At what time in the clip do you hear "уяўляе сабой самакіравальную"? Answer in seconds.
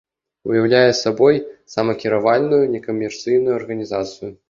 0.51-2.63